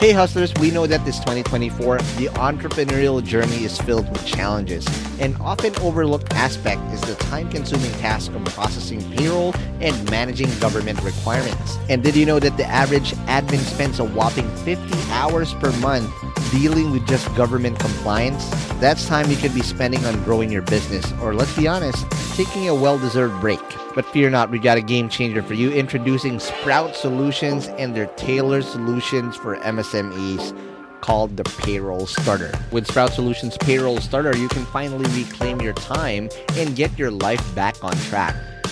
[0.00, 4.86] Hey hustlers, we know that this 2024, the entrepreneurial journey is filled with challenges.
[5.20, 11.02] An often overlooked aspect is the time consuming task of processing payroll and managing government
[11.02, 11.76] requirements.
[11.90, 16.10] And did you know that the average admin spends a whopping 50 hours per month
[16.50, 18.48] dealing with just government compliance?
[18.80, 22.70] That's time you could be spending on growing your business, or let's be honest, taking
[22.70, 23.60] a well deserved break.
[23.94, 28.06] But fear not, we got a game changer for you introducing Sprout Solutions and their
[28.06, 30.56] tailored solutions for MSMEs
[31.00, 32.52] called the Payroll Starter.
[32.70, 37.54] With Sprout Solutions Payroll Starter, you can finally reclaim your time and get your life
[37.54, 38.36] back on track.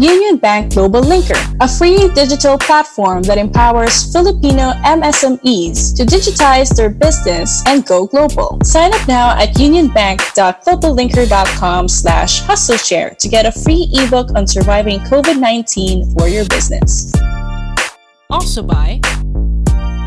[0.00, 6.88] Union Bank Global Linker, a free digital platform that empowers Filipino MSMEs to digitize their
[6.88, 8.58] business and go global.
[8.64, 16.18] Sign up now at unionbank.globallinker.com slash hustleshare to get a free ebook on surviving COVID-19
[16.18, 17.12] for your business.
[18.30, 18.98] Also by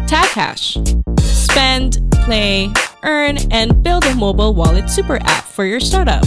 [0.07, 1.12] TagCash.
[1.53, 2.71] Spend, play,
[3.03, 6.23] earn, and build a mobile wallet super app for your startup.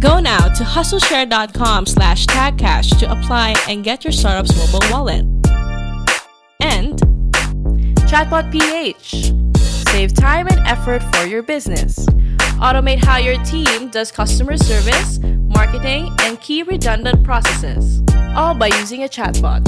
[0.00, 5.24] Go now to hustleshare.com slash tagcash to apply and get your startup's mobile wallet.
[6.60, 6.98] And
[8.10, 9.32] Chatbot PH.
[9.92, 12.04] Save time and effort for your business.
[12.58, 18.02] Automate how your team does customer service, marketing, and key redundant processes.
[18.34, 19.64] All by using a chatbot.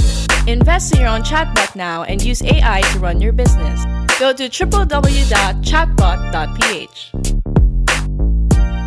[0.48, 3.84] Invest in your own chatbot now and use AI to run your business.
[4.18, 7.10] Go to www.chatbot.ph.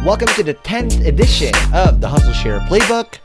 [0.03, 3.19] Welcome to the 10th edition of the Hustle Share Playbook.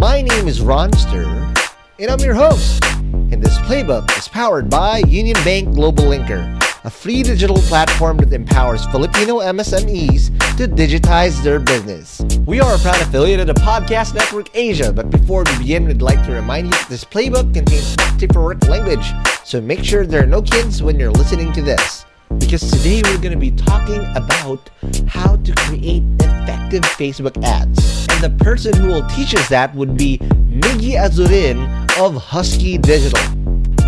[0.00, 1.54] My name is Ronster,
[1.98, 2.82] and I'm your host.
[3.02, 8.32] And this playbook is powered by Union Bank Global Linker, a free digital platform that
[8.32, 10.26] empowers Filipino MSMEs
[10.56, 12.20] to digitize their business.
[12.44, 16.02] We are a proud affiliate of the Podcast Network Asia, but before we begin, we'd
[16.02, 19.06] like to remind you that this playbook contains not for work language,
[19.44, 22.04] so make sure there are no kids when you're listening to this
[22.38, 24.70] because today we're going to be talking about
[25.06, 28.06] how to create effective Facebook ads.
[28.10, 31.68] And the person who will teach us that would be Miggy Azurin
[31.98, 33.41] of Husky Digital.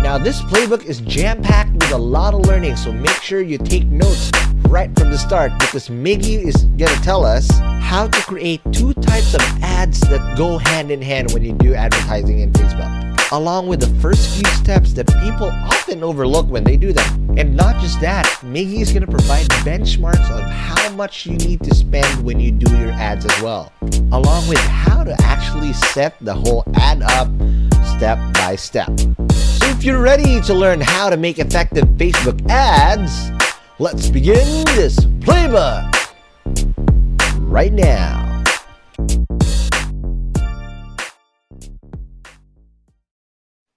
[0.05, 3.57] Now, this playbook is jam packed with a lot of learning, so make sure you
[3.57, 4.29] take notes
[4.67, 7.49] right from the start because Miggy is to tell us
[7.81, 11.73] how to create two types of ads that go hand in hand when you do
[11.73, 16.77] advertising in Facebook along with the first few steps that people often overlook when they
[16.77, 17.35] do them.
[17.39, 21.63] And not just that, Miggy is going to provide benchmarks of how much you need
[21.63, 23.73] to spend when you do your ads as well,
[24.11, 27.27] along with how to actually set the whole ad up
[27.95, 28.89] step by step.
[29.31, 33.31] So if you're ready to learn how to make effective Facebook ads,
[33.79, 35.89] let's begin this playbook
[37.39, 38.43] right now.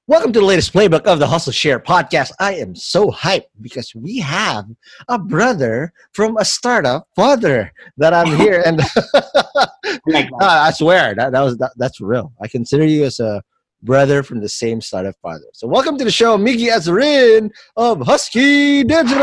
[0.08, 2.32] Welcome to the latest playbook of the Hustle Share podcast.
[2.40, 4.64] I am so hyped because we have
[5.06, 8.78] a brother from a startup father that I'm here, and
[10.06, 12.32] like I swear that, that was that, that's real.
[12.40, 13.44] I consider you as a
[13.82, 15.44] brother from the same startup father.
[15.52, 19.18] So welcome to the show, Miggy Azurin of Husky Digital.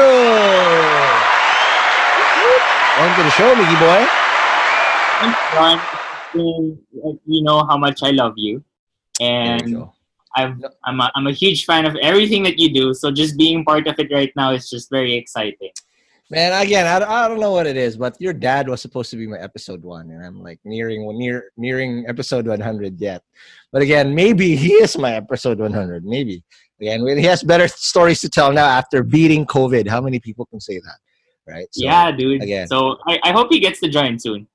[2.97, 4.07] welcome to the show, Miggy boy.
[5.19, 5.81] Thanks, Ron.
[7.25, 8.63] You know how much I love you,
[9.21, 9.85] and
[10.35, 12.93] I've, I'm, a, I'm a huge fan of everything that you do.
[12.93, 15.71] So just being part of it right now is just very exciting.
[16.31, 19.17] Man, again, I, I don't know what it is, but your dad was supposed to
[19.17, 23.21] be my episode one, and I'm like nearing near nearing episode 100 yet.
[23.71, 26.03] But again, maybe he is my episode 100.
[26.03, 26.43] Maybe
[26.81, 29.87] again, he has better stories to tell now after beating COVID.
[29.87, 30.97] How many people can say that,
[31.47, 31.67] right?
[31.71, 32.41] So, yeah, dude.
[32.41, 34.47] Again, so I, I hope he gets to join soon.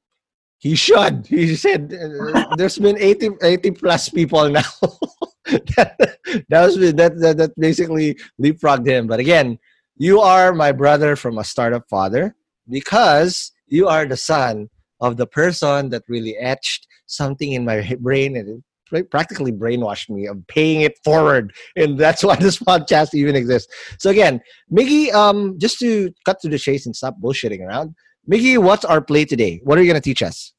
[0.58, 1.24] He should.
[1.26, 4.60] He said uh, there's been 80, 80 plus people now.
[5.76, 6.18] that,
[6.48, 9.06] that was that, that that basically leapfrogged him.
[9.06, 9.58] But again,
[10.00, 12.34] you are my brother from a startup father
[12.70, 14.70] because you are the son
[15.02, 18.62] of the person that really etched something in my brain and
[18.92, 21.52] it practically brainwashed me of paying it forward.
[21.76, 23.70] And that's why this podcast even exists.
[23.98, 24.40] So again
[24.72, 27.94] miggy um just to cut to the chase and stop bullshitting around
[28.26, 29.60] miggy what's our play today?
[29.64, 30.54] What are you going to teach us?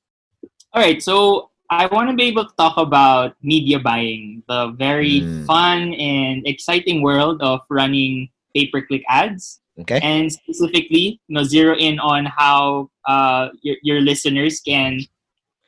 [0.72, 5.22] All right so I want to be able to talk about media buying, the very
[5.22, 5.46] mm.
[5.48, 9.60] fun and exciting world of running pay-per-click ads.
[9.80, 10.00] Okay.
[10.04, 15.00] And specifically, you know, zero in on how uh, your, your listeners can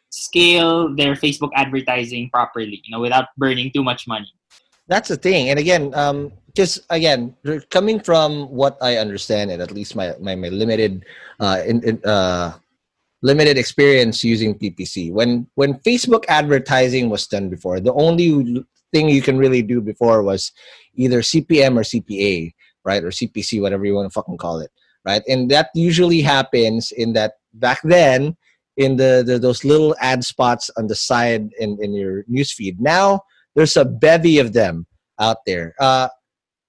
[0.10, 4.32] scale their Facebook advertising properly, you know, without burning too much money.
[4.88, 5.50] That's the thing.
[5.50, 7.36] And again, um, just again,
[7.72, 11.06] coming from what I understand and at least my, my, my limited
[11.40, 12.54] uh, in, in, uh,
[13.24, 15.12] limited experience using PPC.
[15.12, 20.22] When when Facebook advertising was done before, the only thing you can really do before
[20.22, 20.52] was
[20.96, 22.54] either CPM or CPA,
[22.86, 24.72] right, or CPC, whatever you want to fucking call it,
[25.06, 25.24] right?
[25.28, 28.36] And that usually happens in that back then
[28.78, 32.80] in the, the those little ad spots on the side in in your newsfeed.
[32.80, 33.22] Now
[33.56, 34.88] there's a bevy of them
[35.20, 35.76] out there.
[35.80, 36.10] Uh,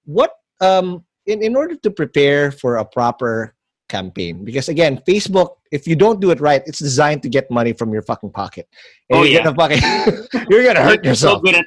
[0.05, 0.31] what
[0.61, 3.55] um in, in order to prepare for a proper
[3.87, 7.71] campaign because again facebook if you don't do it right it's designed to get money
[7.71, 8.67] from your fucking pocket
[9.09, 9.43] and oh, you're yeah.
[9.43, 11.65] gonna fucking you're gonna hurt yourself so good at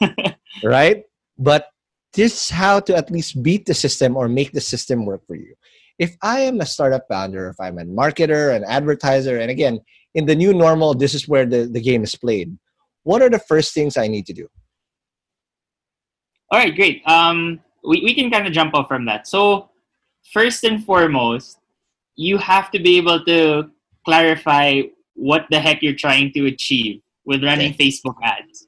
[0.00, 1.04] that right
[1.36, 1.68] but
[2.14, 5.36] this is how to at least beat the system or make the system work for
[5.36, 5.54] you
[5.98, 9.78] if i am a startup founder if i'm a marketer an advertiser and again
[10.14, 12.56] in the new normal this is where the, the game is played
[13.02, 14.48] what are the first things i need to do
[16.50, 19.70] all right great um we, we can kind of jump off from that so
[20.32, 21.58] first and foremost,
[22.16, 23.70] you have to be able to
[24.04, 24.82] clarify
[25.14, 27.88] what the heck you're trying to achieve with running okay.
[27.88, 28.66] Facebook ads.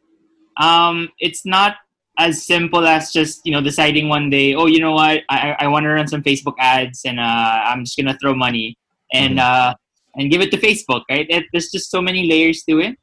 [0.56, 1.76] Um, it's not
[2.20, 5.68] as simple as just you know deciding one day, oh, you know what, I, I
[5.68, 8.76] want to run some Facebook ads and uh, I'm just gonna throw money
[9.12, 9.70] and mm-hmm.
[9.70, 9.74] uh,
[10.16, 11.02] and give it to Facebook.
[11.08, 11.26] Right?
[11.30, 12.96] It, there's just so many layers to it.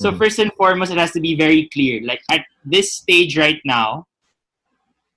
[0.00, 0.18] So mm-hmm.
[0.18, 2.02] first and foremost, it has to be very clear.
[2.04, 4.06] Like at this stage right now,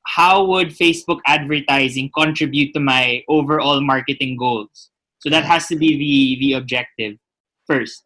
[0.06, 4.92] how would Facebook advertising contribute to my overall marketing goals?
[5.20, 7.18] So that has to be the the objective
[7.66, 8.04] first.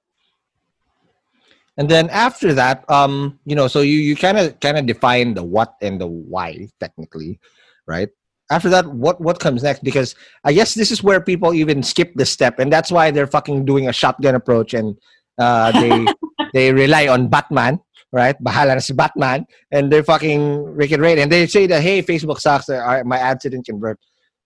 [1.78, 5.34] And then after that, um, you know, so you you kind of kind of define
[5.34, 7.40] the what and the why technically,
[7.88, 8.10] right?
[8.52, 9.84] After that, what what comes next?
[9.84, 13.28] Because I guess this is where people even skip the step, and that's why they're
[13.28, 14.98] fucking doing a shotgun approach and
[15.40, 16.06] uh, they
[16.54, 17.80] they rely on Batman
[18.12, 18.36] right?
[18.44, 22.40] Bahala na si Batman, and they're fucking Rick and and they say that hey, Facebook
[22.40, 22.70] sucks.
[22.70, 24.00] My ads didn't convert.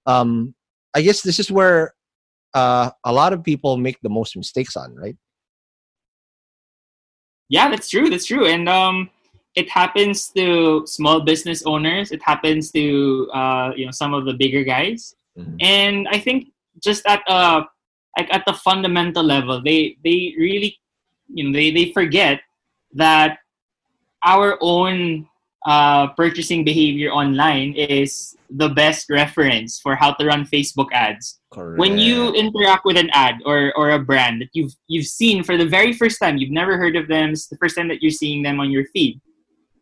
[0.06, 0.54] Um,
[0.94, 1.94] I guess this is where
[2.54, 5.18] uh, a lot of people make the most mistakes on, right?
[7.50, 8.10] Yeah, that's true.
[8.10, 9.10] That's true, and um,
[9.56, 12.12] it happens to small business owners.
[12.12, 15.56] It happens to uh, you know some of the bigger guys, mm-hmm.
[15.60, 16.50] and I think
[16.84, 17.64] just at uh
[18.18, 20.80] like at the fundamental level, they they really
[21.28, 22.42] you know they they forget
[22.94, 23.40] that
[24.26, 25.28] our own
[25.66, 31.40] uh, purchasing behavior online is the best reference for how to run Facebook ads.
[31.52, 31.80] Correct.
[31.80, 35.58] When you interact with an ad or, or a brand that you've you've seen for
[35.58, 38.12] the very first time, you've never heard of them, it's the first time that you're
[38.12, 39.20] seeing them on your feed.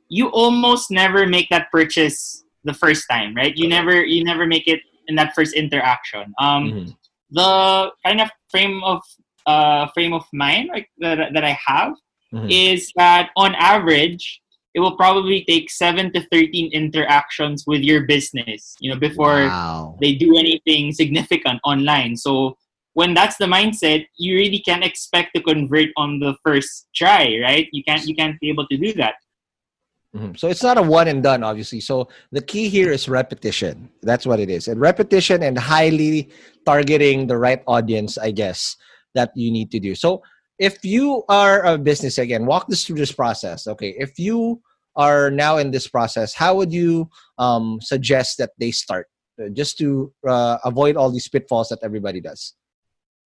[0.09, 3.55] You almost never make that purchase the first time, right?
[3.55, 6.33] You never you never make it in that first interaction.
[6.39, 6.91] Um, mm-hmm.
[7.31, 9.01] The kind of frame of
[9.45, 11.93] uh, frame of mind like that, that I have
[12.33, 12.47] mm-hmm.
[12.49, 14.41] is that on average,
[14.73, 19.97] it will probably take seven to 13 interactions with your business, you know, before wow.
[20.01, 22.17] they do anything significant online.
[22.17, 22.57] So
[22.93, 27.67] when that's the mindset, you really can't expect to convert on the first try, right?
[27.71, 29.15] You can't, you can't be able to do that.
[30.15, 30.35] Mm-hmm.
[30.35, 31.79] So it's not a one and done, obviously.
[31.79, 33.89] So the key here is repetition.
[34.01, 34.67] That's what it is.
[34.67, 36.29] And repetition and highly
[36.65, 38.77] targeting the right audience, I guess,
[39.15, 39.95] that you need to do.
[39.95, 40.21] So
[40.59, 43.95] if you are a business again walk us through this process okay?
[43.97, 44.61] If you
[44.95, 49.07] are now in this process how would you um, suggest that they start?
[49.41, 52.53] Uh, just to uh, avoid all these pitfalls that everybody does.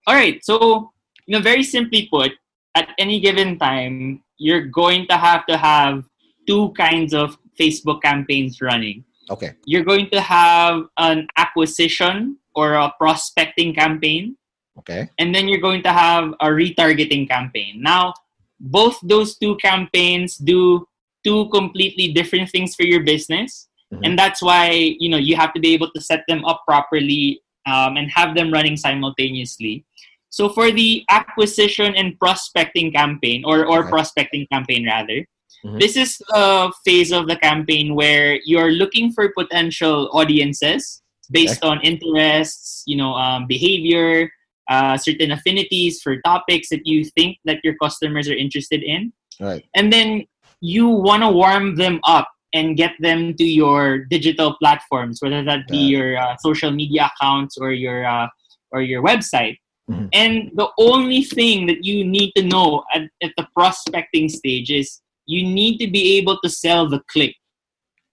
[0.06, 0.92] All right so
[1.26, 2.32] you know very simply put
[2.74, 6.04] at any given time you're going to have to have
[6.46, 9.04] two kinds of facebook campaigns running.
[9.30, 9.52] Okay.
[9.64, 14.36] You're going to have an acquisition or a prospecting campaign,
[14.78, 15.08] Okay.
[15.18, 17.80] and then you're going to have a retargeting campaign.
[17.82, 18.14] Now,
[18.60, 20.86] both those two campaigns do
[21.24, 24.00] two completely different things for your business, Mhm.
[24.04, 27.40] and that's why you know you have to be able to set them up properly
[27.66, 29.84] um, and have them running simultaneously.
[30.30, 33.90] So for the acquisition and prospecting campaign, or or Okay.
[33.90, 35.26] prospecting campaign rather,
[35.64, 35.80] Mhm.
[35.80, 41.02] this is a phase of the campaign where you're looking for potential audiences
[41.32, 44.30] based on interests, you know, um, behavior,
[44.68, 49.64] uh, certain affinities for topics that you think that your customers are interested in, Right.
[49.74, 50.24] and then
[50.60, 55.68] you want to warm them up and get them to your digital platforms, whether that
[55.68, 55.98] be Yeah.
[55.98, 58.28] your uh, social media accounts or your uh,
[58.72, 59.56] or your website.
[59.90, 60.08] Mhm.
[60.12, 65.00] And the only thing that you need to know at, at the prospecting stage is
[65.26, 67.36] you need to be able to sell the click.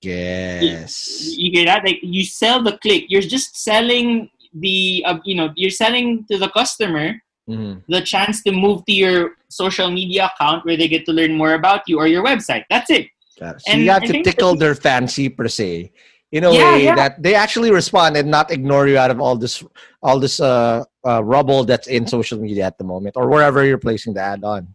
[0.01, 1.35] Yes.
[1.37, 1.85] You get that?
[1.85, 3.05] Like you sell the click.
[3.09, 7.19] You're just selling the uh, you know you're selling to the customer
[7.49, 7.83] Mhm.
[7.89, 11.53] the chance to move to your social media account where they get to learn more
[11.55, 12.63] about you or your website.
[12.69, 13.07] That's it.
[13.37, 13.61] It.
[13.61, 15.91] So And you have I to tickle their fancy per se,
[16.31, 16.95] in a Yeah, way yeah.
[16.95, 19.63] that they actually respond and not ignore you out of all this,
[20.01, 23.77] all this uh, uh, rubble that's in social media at the moment or wherever you're
[23.77, 24.67] placing the ad on.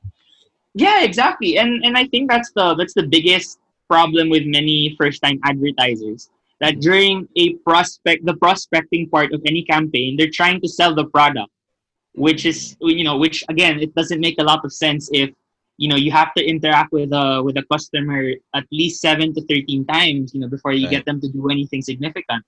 [0.74, 1.58] Yeah, exactly.
[1.58, 3.58] And and I think that's the that's the biggest
[3.88, 6.30] problem with many first time advertisers.
[6.60, 11.06] That during a prospect the prospecting part of any campaign, they're trying to sell the
[11.06, 11.50] product.
[12.14, 15.30] Which is you know, which again it doesn't make a lot of sense if
[15.76, 19.40] you know you have to interact with a with a customer at least seven to
[19.46, 20.96] thirteen times, you know, before you Right.
[20.96, 22.42] get them to do anything significant.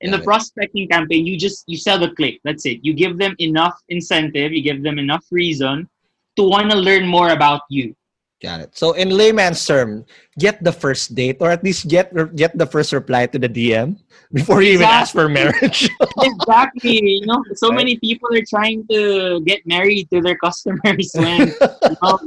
[0.00, 2.40] In the prospecting campaign, you just you sell the click.
[2.42, 2.80] That's it.
[2.82, 5.88] You give them enough incentive, you give them enough reason
[6.36, 7.94] to want to learn more about you.
[8.42, 8.76] Got it.
[8.76, 10.04] So in layman's term,
[10.36, 14.02] get the first date or at least get get the first reply to the DM
[14.34, 15.86] before you even ask for marriage.
[16.22, 17.22] exactly.
[17.22, 17.86] You know, so Right.
[17.86, 21.54] many people are trying to get married to their customers when
[21.86, 22.18] you know,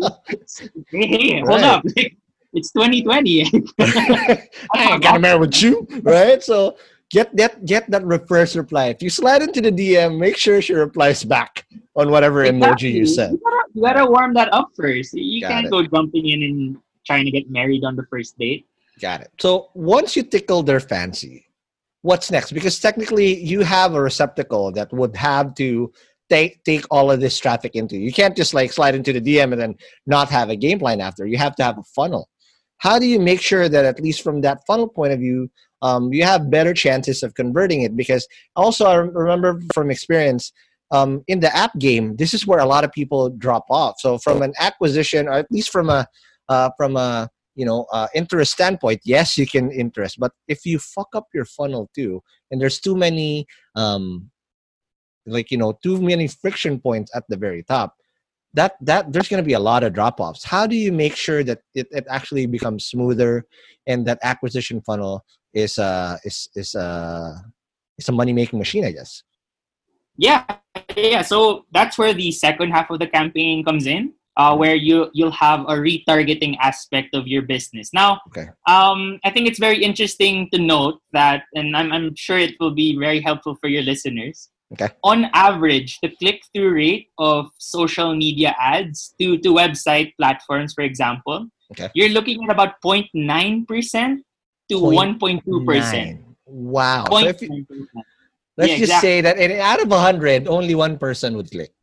[0.96, 1.64] hey, hey, hold Right.
[1.64, 1.84] up.
[2.56, 3.44] It's 2020.
[4.74, 6.42] I gonna marry with you, right?
[6.42, 6.78] So
[7.12, 8.86] get that get that reverse reply.
[8.88, 13.02] If you slide into the DM, make sure she replies back on whatever emoji you
[13.02, 13.06] Exactly.
[13.06, 13.32] sent.
[13.34, 15.14] You gotta, you gotta warm that up first.
[15.14, 15.72] You Got can't it.
[15.72, 18.66] go jumping in and trying to get married on the first date.
[19.00, 19.32] Got it.
[19.40, 21.46] So once you tickle their fancy,
[22.02, 22.52] what's next?
[22.54, 25.92] Because technically, you have a receptacle that would have to
[26.30, 27.98] take take all of this traffic into.
[27.98, 29.76] You can't just like slide into the DM and then
[30.08, 31.26] not have a game plan after.
[31.28, 32.30] You have to have a funnel.
[32.78, 35.50] How do you make sure that at least from that funnel point of view,
[35.82, 37.96] um, you have better chances of converting it?
[37.96, 40.52] Because also, I remember from experience.
[40.92, 43.96] Um, in the app game, this is where a lot of people drop off.
[44.00, 46.08] So, from an acquisition, or at least from a
[46.48, 50.78] uh, from a you know uh, interest standpoint yes you can interest but if you
[50.78, 54.30] fuck up your funnel too and there's too many um
[55.26, 57.96] like you know too many friction points at the very top
[58.56, 61.16] that that there's going to be a lot of drop offs how do you make
[61.16, 63.46] sure that it, it actually becomes smoother
[63.88, 67.34] and that acquisition funnel is uh is is uh
[68.00, 69.24] is a money making machine i guess
[70.18, 70.48] Yeah,
[70.96, 71.22] yeah.
[71.24, 75.36] So that's where the second half of the campaign comes in, uh, where you you'll
[75.36, 77.92] have a retargeting aspect of your business.
[77.92, 78.48] Now, Okay.
[78.68, 82.72] um, I think it's very interesting to note that, and I'm I'm sure it will
[82.72, 84.48] be very helpful for your listeners.
[84.74, 84.90] Okay.
[85.04, 91.48] On average, the click-through rate of social media ads to to website platforms, for example,
[91.72, 91.90] Okay.
[91.94, 93.10] you're looking at about 0.9
[93.68, 94.26] percent
[94.70, 96.22] to Point 1.2 percent.
[96.22, 96.36] Nine.
[96.46, 97.66] wow so if you,
[98.58, 99.10] let's Yeah, just exactly.
[99.10, 101.74] say that out of 100 only one person would click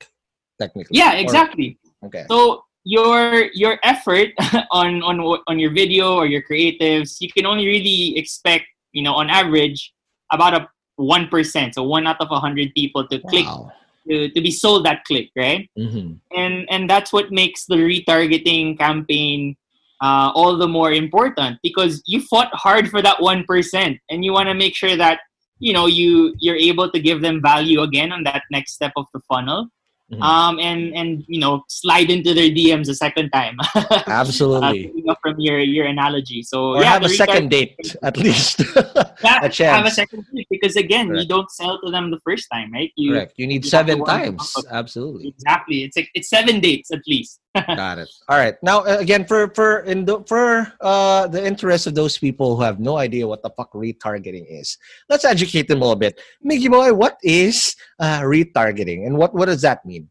[0.60, 1.78] technically Yeah, Or- exactly.
[2.06, 4.34] okay So your your effort
[4.74, 9.14] on on on your video or your creatives, you can only really expect, you know,
[9.14, 9.94] on average,
[10.34, 10.66] about a
[11.02, 11.74] one percent.
[11.74, 13.72] So one out of a hundred people to click wow
[14.08, 15.68] to, to be sold that click, right?
[15.76, 19.56] hmm And and that's what makes the retargeting campaign
[20.00, 24.32] uh, all the more important because you fought hard for that one percent, and you
[24.32, 25.20] want to make sure that
[25.58, 29.06] you know you you're able to give them value again on that next step of
[29.14, 29.68] the funnel
[30.12, 30.22] Mhm.
[30.22, 33.56] um and and you know slide into their dms a second time.
[33.92, 34.88] Uh, absolutely.
[34.88, 36.42] picking from your your analogy.
[36.42, 38.60] So or yeah have a second date at least.
[39.24, 39.76] Yeah, a chance.
[39.78, 40.46] have a second date.
[40.50, 42.90] Because again you don't sell to them the first time right?
[42.96, 43.34] You correct.
[43.38, 44.54] You need you seven times.
[44.70, 45.28] absolutely.
[45.28, 45.84] Exactly.
[45.84, 49.48] It's like it's seven dates at least got it all right now uh, again for
[49.54, 53.42] for in the for uh the interest of those people who have no idea what
[53.42, 54.78] the fuck retargeting is
[55.10, 59.46] let's educate them a little bit miggy boy what is uh retargeting and what what
[59.46, 60.08] does that mean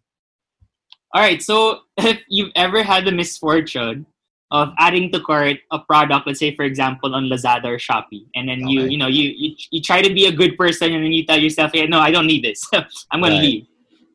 [1.14, 4.06] all right so if you've ever had the misfortune
[4.52, 8.50] of adding to cart a product, let's say for example on Lazada or Shopee, and
[8.50, 8.90] then you Okay.
[8.92, 11.40] you know you, you you try to be a good person, and then you tell
[11.40, 12.62] yourself, yeah, no, I don't need this.
[13.12, 13.42] I'm gonna Right.
[13.42, 13.66] leave.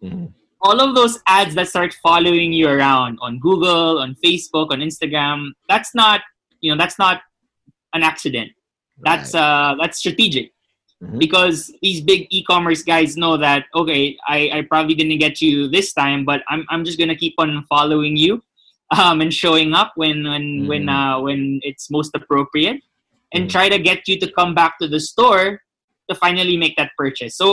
[0.05, 0.33] Mhm.
[0.67, 5.39] All of those ads that start following you around on Google, on Facebook, on Instagram,
[5.69, 6.21] that's not
[6.63, 7.17] you know that's not
[7.97, 8.51] an accident.
[9.09, 9.43] That's Right.
[9.47, 10.47] uh that's strategic
[11.05, 11.19] Mhm.
[11.25, 15.89] because these big e-commerce guys know that okay I, I probably didn't get you this
[15.93, 18.33] time but I'm, I'm just gonna keep on following you
[18.99, 20.97] um, and showing up when when when Mhm.
[20.99, 22.79] uh, when it's most appropriate
[23.35, 23.51] and Mhm.
[23.55, 25.45] try to get you to come back to the store
[26.09, 27.49] to finally make that purchase so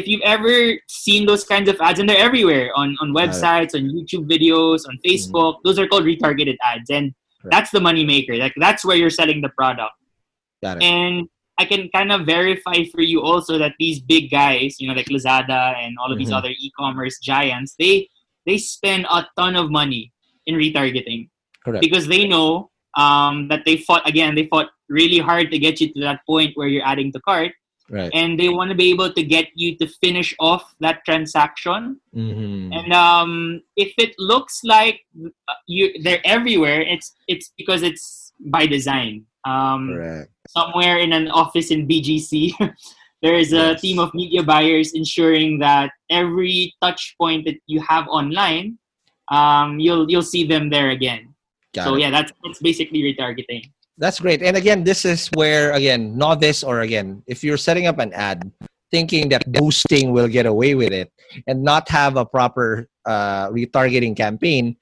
[0.00, 0.54] if you've ever
[0.88, 4.94] seen those kinds of ads and they're everywhere on, on websites on youtube videos on
[5.06, 7.06] facebook those are called retargeted ads and
[7.42, 7.52] Correct.
[7.54, 9.94] that's the money maker like that's where you're selling the product
[10.62, 10.82] Got it.
[10.84, 14.92] and I can kind of verify for you also that these big guys, you know,
[15.00, 16.36] like Lazada and all of these Mhm.
[16.38, 17.94] other e-commerce giants, they
[18.44, 20.12] they spend a ton of money
[20.44, 21.30] in retargeting
[21.64, 21.80] Correct.
[21.86, 22.68] because they know
[23.04, 24.34] um, that they fought again.
[24.34, 27.52] They fought really hard to get you to that point where you're adding to cart,
[27.88, 28.10] Right.
[28.14, 32.00] and they want to be able to get you to finish off that transaction.
[32.14, 32.74] Mhm.
[32.74, 35.06] And um, if it looks like
[35.66, 39.24] you they're everywhere, it's it's because it's by design.
[39.46, 40.30] Um, Correct.
[40.50, 42.58] somewhere in an office in BGC,
[43.22, 43.80] there is a Yes.
[43.80, 48.78] team of media buyers ensuring that every touch point that you have online,
[49.30, 51.30] um, you'll you'll see them there again.
[51.72, 52.00] Got so it.
[52.02, 53.70] yeah, that's that's basically retargeting.
[53.98, 54.42] That's great.
[54.42, 58.50] And again, this is where again, novice or again, if you're setting up an ad
[58.90, 61.10] thinking that boosting will get away with it
[61.46, 64.76] and not have a proper uh, retargeting campaign,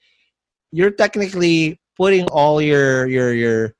[0.72, 3.74] you're technically putting all your your your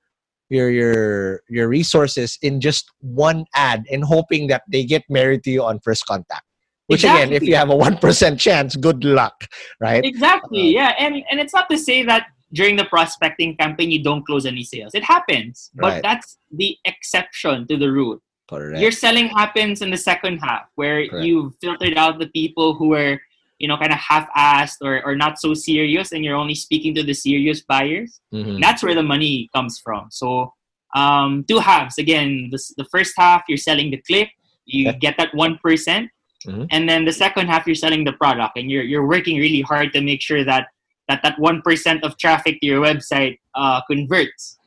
[0.50, 5.50] your your your resources in just one ad and hoping that they get married to
[5.50, 6.44] you on first contact.
[6.86, 9.48] Which again, if you have a one percent chance, good luck,
[9.80, 10.04] right?
[10.04, 10.68] Exactly.
[10.74, 14.46] Yeah, and and it's not to say that during the prospecting campaign you don't close
[14.46, 14.92] any sales.
[14.94, 16.02] It happens, but Right.
[16.02, 18.18] that's the exception to the rule.
[18.48, 18.80] Correct.
[18.80, 21.24] Your selling happens in the second half where Correct.
[21.26, 23.20] you've filtered out the people who are,
[23.58, 27.02] you know, kind of half-assed or, or not so serious and you're only speaking to
[27.02, 28.20] the serious buyers.
[28.32, 28.60] Mhm.
[28.60, 30.02] That's where the money comes from.
[30.10, 30.52] So
[30.94, 31.98] um, two halves.
[31.98, 34.28] Again, the, the first half, you're selling the clip.
[34.64, 34.98] You Okay.
[35.00, 36.08] get that 1%.
[36.46, 36.66] Mhm.
[36.70, 38.56] And then the second half, you're selling the product.
[38.58, 40.68] And you're, you're working really hard to make sure that
[41.08, 44.58] that, that 1% of traffic to your website uh, converts.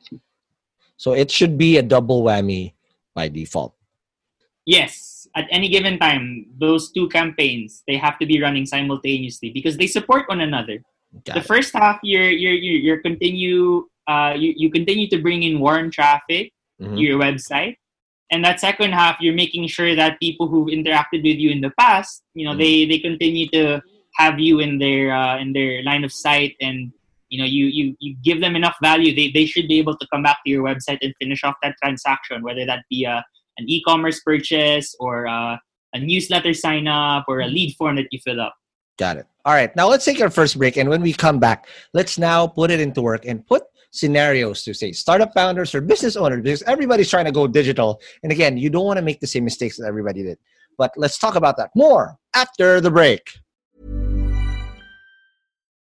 [0.96, 2.74] So it should be a double whammy
[3.14, 3.74] by default.
[4.66, 9.76] Yes, at any given time, those two campaigns they have to be running simultaneously because
[9.76, 10.82] they support one another.
[11.24, 11.46] Got the it.
[11.46, 16.52] first half, you're you're you're, continue uh you, you continue to bring in warm traffic
[16.80, 16.94] Mhm.
[16.96, 17.74] to your website,
[18.30, 21.70] and that second half, you're making sure that people who've interacted with you in the
[21.78, 22.58] past, you know, Mhm.
[22.58, 23.80] they they continue to
[24.18, 26.92] have you in their uh, in their line of sight and.
[27.30, 30.06] You know, you, you, you give them enough value, they, they should be able to
[30.10, 33.22] come back to your website and finish off that transaction, whether that be a,
[33.58, 35.58] an e-commerce purchase or uh,
[35.92, 38.54] a newsletter sign up or a lead form that you fill up.
[38.98, 39.26] Got it.
[39.44, 39.74] All right.
[39.76, 40.78] Now let's take our first break.
[40.78, 44.74] And when we come back, let's now put it into work and put scenarios to
[44.74, 48.00] say startup founders or business owners because everybody's trying to go digital.
[48.22, 50.38] And again, you don't want to make the same mistakes that everybody did.
[50.78, 53.38] But let's talk about that more after the break.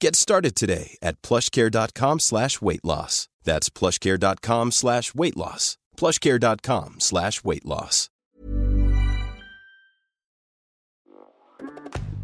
[0.00, 3.28] Get started today at plushcare.com slash weight loss.
[3.44, 5.76] That's plushcare.com slash weight loss.
[5.98, 8.08] plushcare.com slash weight loss.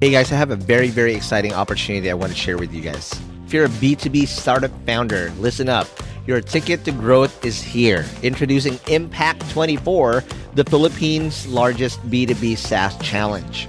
[0.00, 2.80] Hey guys, I have a very, very exciting opportunity I want to share with you
[2.80, 3.12] guys.
[3.46, 5.86] If you're a B2B startup founder, listen up.
[6.26, 8.06] Your ticket to growth is here.
[8.22, 13.68] Introducing Impact 24, the Philippines' largest B2B SaaS challenge.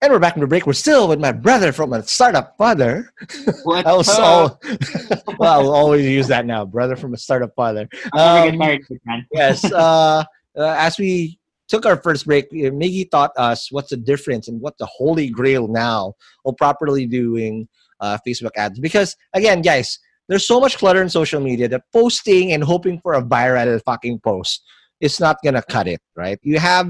[0.00, 0.64] And we're back from the break.
[0.64, 3.12] We're still with my brother from a startup father.
[3.64, 4.60] What I was all,
[5.38, 6.64] well, I'll always use that now.
[6.64, 7.88] Brother from a startup father.
[8.12, 9.26] I'm Um, get tired, man.
[9.32, 9.64] yes.
[9.64, 10.22] Uh,
[10.56, 14.60] uh, as we took our first break, uh, Miggy taught us what's the difference and
[14.60, 17.66] what the holy grail now of properly doing
[17.98, 18.78] uh, Facebook ads.
[18.78, 23.14] Because again, guys, there's so much clutter in social media that posting and hoping for
[23.14, 24.62] a viral fucking post
[25.00, 26.38] is not gonna cut it, right?
[26.42, 26.88] You have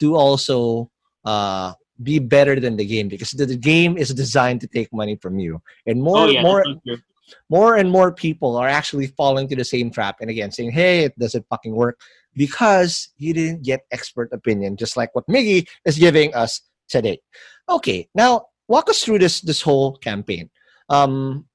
[0.00, 0.90] to also
[1.24, 5.16] uh, be better than the game because the, the game is designed to take money
[5.16, 7.02] from you, and more oh yeah, more that's so true.
[7.48, 10.16] more and more people are actually falling to the same trap.
[10.20, 12.00] And again saying hey it doesn't fucking work
[12.34, 17.20] because you didn't get expert opinion just like what miggy is giving us today.
[17.68, 20.50] Okay now walk us through this this whole campaign.
[20.88, 21.46] Um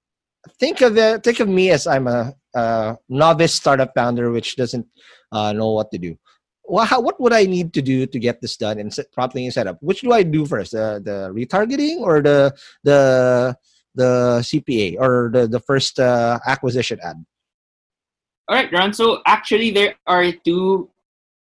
[0.59, 4.85] think of it think of me as i'm a, a novice startup founder which doesn't
[5.31, 6.17] uh, know what to do
[6.67, 9.49] well, how, what would I need to do to get this done and set, properly
[9.49, 9.77] set up?
[9.81, 13.55] Which do I do first, the the retargeting or the the
[13.93, 17.23] the CPA or the the first uh, acquisition ad?
[18.47, 18.93] All right, Ron.
[18.93, 20.89] So actually, there are two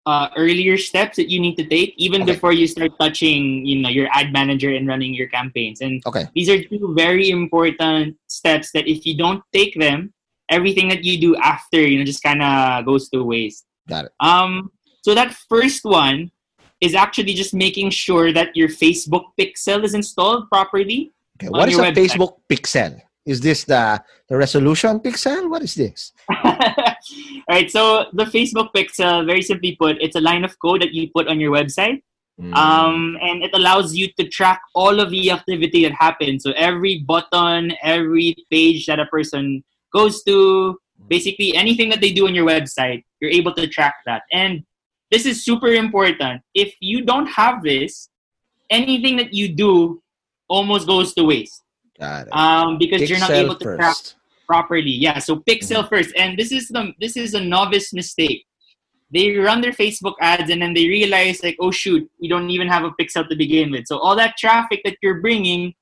[0.06, 2.34] uh, earlier steps that you need to take even Okay.
[2.34, 5.82] before you start touching, you know, your ad manager and running your campaigns.
[5.82, 10.14] And Okay, these are two very important steps that if you don't take them,
[10.50, 13.66] everything that you do after, you know, just kind of goes to waste.
[13.88, 14.12] got it.
[14.20, 14.72] Um,
[15.04, 16.32] so that first one
[16.80, 21.12] is actually just making sure that your Facebook pixel is installed properly.
[21.38, 21.96] Okay, what is a website.
[21.96, 23.02] Facebook pixel?
[23.26, 25.50] Is this the the resolution pixel?
[25.50, 26.12] What is this?
[26.44, 30.94] All right, so the Facebook pixel, very simply put, it's a line of code that
[30.94, 32.02] you put on your website.
[32.40, 36.44] Mm, Um, and it allows you to track all of the activity that happens.
[36.44, 39.64] So every button, every page that a person
[39.94, 44.24] goes to, basically anything that they do on your website, you're able to track that.
[44.32, 44.64] And
[45.14, 46.42] this is super important.
[46.56, 48.10] If you don't have this,
[48.72, 50.02] anything that you do
[50.48, 51.62] almost goes to waste.
[52.00, 52.34] got it.
[52.34, 54.16] Um, because you're not able to track first.
[54.48, 54.90] properly.
[54.90, 58.42] Yeah, so pixel first, and this is the this is a novice mistake.
[59.14, 62.68] They run their Facebook ads and then they realize like, oh shoot, we don't even
[62.68, 63.86] have a pixel to begin with.
[63.86, 65.76] So all that traffic that you're bringing,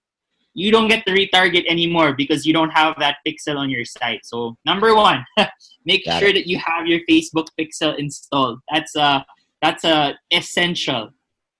[0.53, 4.25] you don't get to retarget anymore because you don't have that pixel on your site.
[4.25, 5.25] So number one,
[5.85, 8.59] make Got sure that you have your Facebook pixel installed.
[8.71, 9.25] That's a
[9.61, 11.11] that's a essential.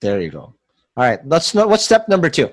[0.02, 0.56] There you go.
[0.98, 2.50] All right, let's know what's step number two.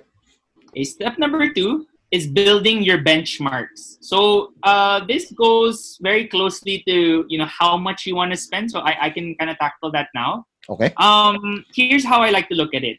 [0.68, 3.98] Okay, step number two is building your benchmarks.
[4.00, 8.70] So uh, this goes very closely to you know how much you want to spend.
[8.70, 10.46] So I, I can kind of tackle that now.
[10.68, 10.92] Okay.
[10.98, 12.98] Um, here's how I like to look at it.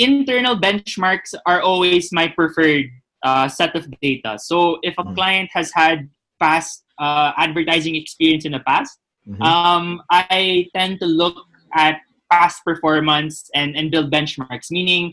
[0.00, 2.86] Internal benchmarks are always my preferred
[3.22, 4.38] uh, set of data.
[4.40, 5.14] So if a Mm.
[5.14, 6.08] client has had
[6.40, 9.40] past uh, advertising experience in the past, Mhm.
[9.44, 11.36] um, I tend to look
[11.74, 12.00] at
[12.32, 14.70] past performance and, and build benchmarks.
[14.70, 15.12] Meaning,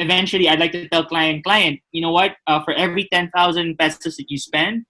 [0.00, 2.32] eventually, I'd like to tell client, client, you know what?
[2.46, 4.84] Uh, for every ten thousand pesos that you spend,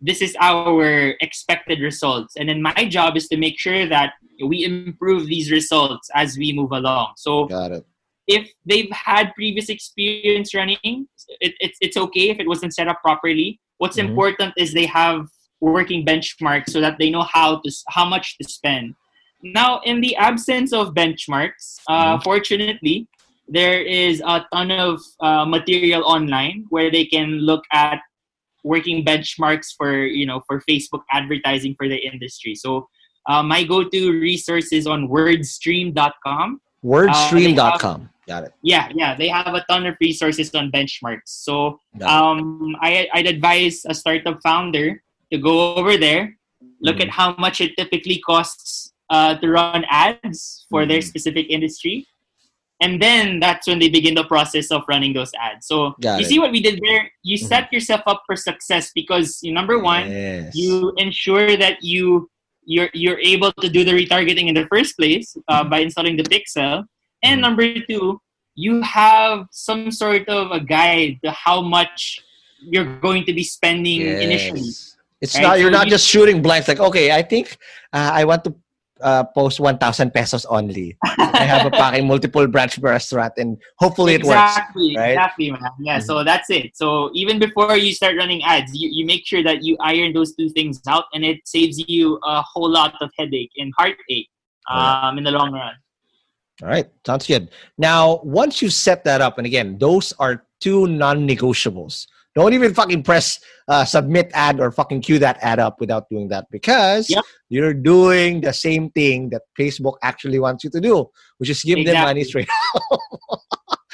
[0.00, 2.34] this is our expected results.
[2.38, 4.14] And then my job is to make sure that
[4.50, 7.14] we improve these results as we move along.
[7.16, 7.86] So got it.
[8.26, 11.08] If they've had previous experience running,
[11.40, 13.60] it, it's it's okay if it wasn't set up properly.
[13.78, 14.08] What's Mhm.
[14.10, 15.26] important is they have
[15.60, 18.94] working benchmarks so that they know how to how much to spend.
[19.42, 22.22] Now, in the absence of benchmarks, uh, Mhm.
[22.22, 23.08] fortunately,
[23.48, 28.00] there is a ton of uh, material online where they can look at
[28.64, 32.54] working benchmarks for you know for Facebook advertising for the industry.
[32.54, 32.88] So
[33.28, 36.60] uh, my go-to resource is on wordstream.com.
[36.84, 38.10] Wordstream.com.
[38.26, 38.52] got it.
[38.62, 41.26] Yeah, yeah, they have a ton of resources on benchmarks.
[41.46, 46.36] So um, I, I'd advise a startup founder to go over there,
[46.80, 47.02] look Mhm.
[47.06, 51.04] at how much it typically costs uh, to run ads for their Mhm.
[51.08, 52.06] specific industry.
[52.80, 55.66] And then that's when they begin the process of running those ads.
[55.68, 56.28] So Got you it.
[56.28, 57.10] see what we did there?
[57.22, 57.46] You Mhm.
[57.46, 60.54] set yourself up for success because number one, Yes.
[60.56, 62.28] you ensure that you
[62.64, 66.22] you're you're able to do the retargeting in the first place uh, by installing the
[66.22, 66.86] pixel
[67.22, 67.42] and Mhm.
[67.46, 68.20] number two
[68.54, 72.20] you have some sort of a guide to how much
[72.60, 74.88] you're going to be spending initially Yes.
[75.22, 77.56] It's Right, not you're so not you- just shooting blanks like okay, I think
[77.92, 78.54] uh, I want to
[79.00, 80.96] uh, post 1000 pesos only.
[81.02, 84.50] I have a packing multiple branch restaurant and hopefully it works.
[84.54, 85.10] exactly, right?
[85.14, 85.70] Exactly, man.
[85.80, 86.02] Yeah, Mhm.
[86.06, 86.76] so that's it.
[86.76, 90.34] So even before you start running ads, you, you make sure that you iron those
[90.36, 94.28] two things out, and it saves you a whole lot of headache and heartache
[94.70, 95.74] um, in the long run.
[96.60, 97.50] All right, sounds good.
[97.78, 102.06] Now, once you set that up, and again, those are two non-negotiables.
[102.34, 106.28] Don't even fucking press uh, submit ad or fucking queue that ad up without doing
[106.28, 107.24] that because Yep.
[107.50, 111.84] you're doing the same thing that Facebook actually wants you to do, which is give
[111.84, 112.48] them money straight.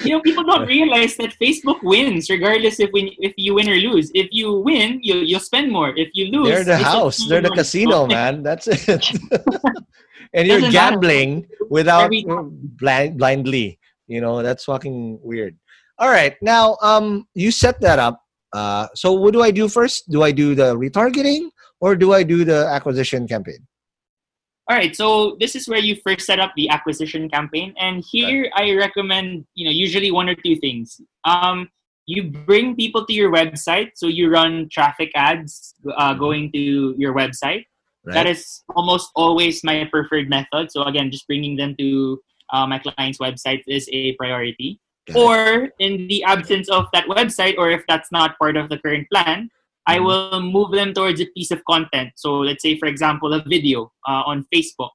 [0.04, 3.74] You know, people don't realize that Facebook wins regardless if we, if you win or
[3.74, 4.12] lose.
[4.14, 5.90] If you win, you you'll spend more.
[5.96, 7.56] If you lose, They're the house, they're the more.
[7.56, 8.44] casino, man.
[8.44, 8.86] That's it.
[10.34, 12.10] and you're gambling without
[12.78, 13.78] blind, blindly.
[14.06, 15.56] You know, that's fucking weird.
[15.98, 18.22] All right, now um, you set that up.
[18.52, 20.10] Uh, so what do I do first?
[20.10, 23.66] Do I do the retargeting or do I do the acquisition campaign?
[24.70, 28.50] All right, so this is where you first set up the acquisition campaign, and here
[28.54, 31.00] I recommend you know usually one or two things.
[31.24, 31.68] Um,
[32.04, 37.14] you bring people to your website, so you run traffic ads uh, going to your
[37.14, 37.64] website.
[38.08, 38.14] Right?
[38.14, 40.72] That is almost always my preferred method.
[40.72, 42.18] So again, just bringing them to
[42.52, 44.80] uh, my client's website is a priority.
[45.06, 45.20] Got it.
[45.20, 49.06] Or in the absence of that website, or if that's not part of the current
[49.12, 49.50] plan,
[49.86, 50.04] I Mhm.
[50.04, 52.12] will move them towards a piece of content.
[52.16, 54.90] So let's say, for example, a video uh, on Facebook.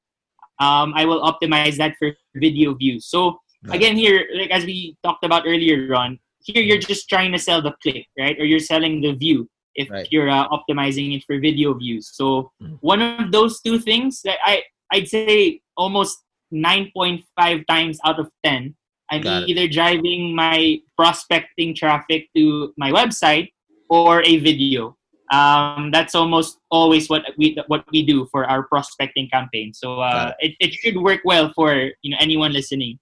[0.59, 3.05] Um, I will optimize that for video views.
[3.05, 3.75] So Right.
[3.77, 7.61] again, here, like as we talked about earlier on, here you're just trying to sell
[7.61, 8.37] the click, right?
[8.39, 10.07] Or you're selling the view if Right.
[10.11, 12.09] you're uh, optimizing it for video views.
[12.13, 12.77] So Mhm.
[12.81, 18.75] one of those two things that I I'd say almost 9.5 times out of 10
[19.11, 19.49] I'm Got it.
[19.49, 23.51] either driving my prospecting traffic to my website
[23.89, 24.97] or a video.
[25.31, 29.73] Um, that's almost always what we what we do for our prospecting campaign.
[29.73, 32.99] So uh, it, it should work well for you know anyone listening.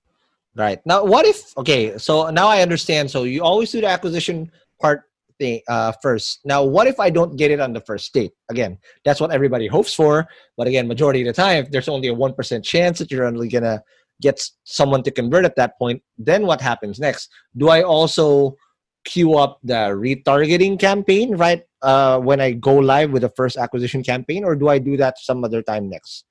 [0.56, 0.80] Right.
[0.86, 3.10] Now, what if, okay, so now I understand.
[3.10, 5.04] So you always do the acquisition part
[5.42, 6.40] thing uh, first.
[6.46, 8.32] Now, what if I don't get it on the first date?
[8.50, 10.28] Again, that's what everybody hopes for.
[10.58, 13.50] But again, majority of the time, if there's only a 1% chance that you're only
[13.50, 13.82] going to
[14.22, 17.30] get someone to convert at that point, then what happens next?
[17.58, 18.56] Do I also
[19.04, 21.64] queue up the retargeting campaign, right?
[21.82, 25.18] Uh, when I go live with the first acquisition campaign, or do I do that
[25.18, 26.26] some other time next?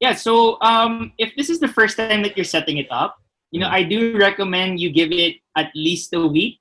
[0.00, 0.14] Yeah.
[0.14, 3.68] So um, if this is the first time that you're setting it up, you know
[3.68, 3.78] Mm.
[3.78, 6.58] I do recommend you give it at least a week,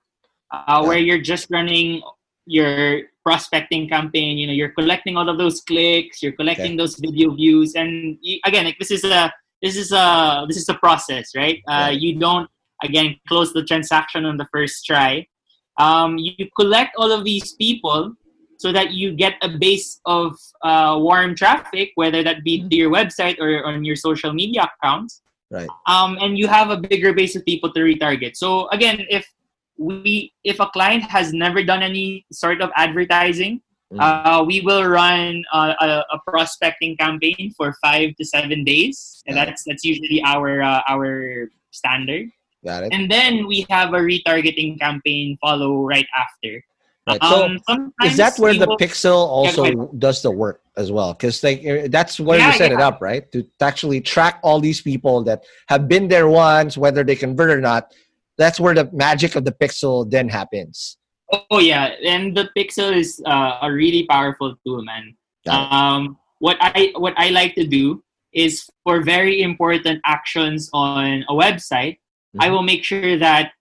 [0.52, 2.02] uh, where you're just running
[2.46, 4.38] your prospecting campaign.
[4.38, 8.40] You know, you're collecting all of those clicks, you're collecting those video views, and you,
[8.46, 11.62] again, like this is a this is a this is a process, right?
[11.68, 12.00] Uh, Right.
[12.00, 12.50] You don't
[12.84, 15.28] again close the transaction on the first try.
[15.80, 18.14] Um, you collect all of these people
[18.58, 22.92] so that you get a base of uh, warm traffic, whether that be to your
[22.92, 25.22] website or on your social media accounts.
[25.50, 25.70] Right.
[25.88, 28.38] Um, and you have a bigger base of people to retarget.
[28.38, 29.26] So again, if
[29.82, 34.00] we if a client has never done any sort of advertising, Mm.
[34.00, 39.36] uh, we will run a, a, a prospecting campaign for five to seven days, and
[39.36, 42.32] that's that's usually our uh, our standard.
[42.64, 42.94] Got it.
[42.96, 46.64] And then we have a retargeting campaign follow right after.
[47.06, 47.20] Right.
[47.22, 50.00] So, Um, is that where the will- pixel also ahead.
[50.00, 53.02] does the work as well because like uh, that's where Yeah, you set it up
[53.02, 57.50] right to actually track all these people that have been there once whether they convert
[57.52, 57.92] or not
[58.38, 60.98] that's where the magic of the pixel then happens
[61.50, 65.16] Oh yeah, and the Pixel is uh, a really powerful tool, man.
[65.48, 71.34] Um, what I what I like to do is for very important actions on a
[71.34, 72.00] website,
[72.38, 72.52] I Mhm.
[72.52, 73.54] will make sure that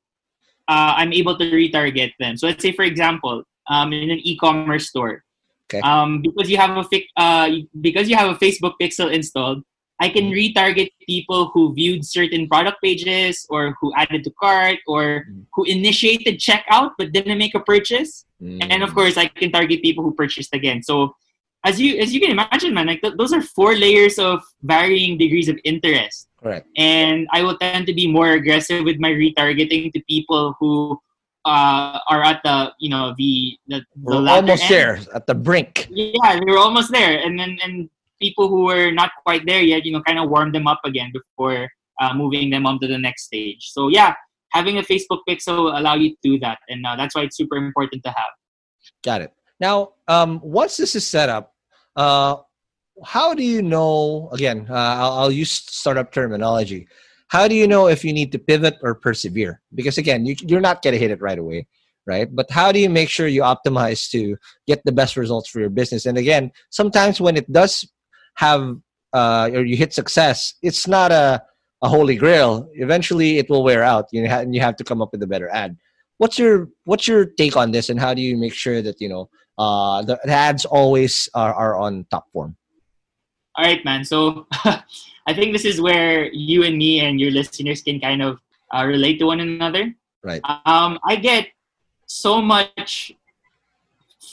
[0.67, 2.37] uh, I'm able to retarget them.
[2.37, 5.23] So let's say, for example, um, in an e-commerce store,
[5.71, 5.79] Okay.
[5.87, 9.63] um, because you have a fi- uh, because you have a Facebook Pixel installed,
[10.01, 15.03] I can retarget people who viewed certain product pages or who added to cart or
[15.29, 15.45] Mhm.
[15.55, 18.25] who initiated checkout but didn't make a purchase.
[18.41, 20.81] And of Mm, course i can target people who purchased again.
[20.83, 21.15] So
[21.69, 25.19] as you as you can imagine man like th- those are four layers of varying
[25.21, 26.29] degrees of interest.
[26.43, 26.65] Correct.
[26.81, 30.97] And i will tend to be more aggressive with my retargeting to people who
[31.45, 33.33] uh, are at the you know the
[33.69, 33.85] the, the
[34.17, 34.73] we're almost end.
[34.73, 35.73] there at the brink.
[35.93, 37.15] Yeah they were almost there.
[37.25, 37.75] And then and
[38.21, 41.11] people who were not quite there yet you know kind of warm them up again
[41.13, 41.69] before
[42.01, 43.71] uh, moving them on to the next stage.
[43.73, 44.15] So yeah
[44.51, 47.37] having a facebook pixel will allow you to do that and uh, that's why it's
[47.37, 48.33] super important to have.
[49.05, 49.33] Got it.
[49.59, 51.55] Now um once this is set up
[51.97, 52.37] uh
[53.05, 56.89] how do you know again uh, I'll, I'll use startup terminology.
[57.29, 59.61] How do you know if you need to pivot or persevere?
[59.75, 61.67] Because again you, you're not going to hit it right away
[62.07, 62.35] right?
[62.35, 65.71] But how do you make sure you optimize to get the best results for your
[65.71, 66.07] business?
[66.07, 67.87] And again, sometimes when it does
[68.41, 68.81] have
[69.13, 71.43] uh, or you hit success, it's not a
[71.83, 72.69] a holy grail.
[72.75, 74.07] Eventually, it will wear out.
[74.13, 75.77] You ha- and you have to come up with a better ad.
[76.19, 79.09] What's your what's your take on this, and how do you make sure that you
[79.13, 82.57] know uh, the, the ads always are, are on top form?
[83.57, 84.05] All right, man.
[84.05, 84.47] So
[85.29, 88.41] I think this is where you and me and your listeners can kind of
[88.75, 89.93] uh, relate to one another.
[90.23, 90.41] Right.
[90.65, 91.49] Um, I get
[92.07, 93.13] so much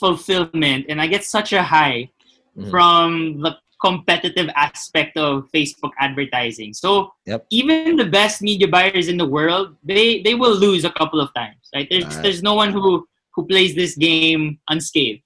[0.00, 2.10] fulfillment and I get such a high
[2.58, 2.70] Mhm.
[2.70, 6.74] from the competitive aspect of Facebook advertising.
[6.74, 7.46] So Yep.
[7.50, 11.32] even the best media buyers in the world, they they will lose a couple of
[11.34, 11.62] times.
[11.74, 11.86] Right?
[11.90, 12.22] There's Right.
[12.22, 15.22] there's no one who who plays this game unscathed.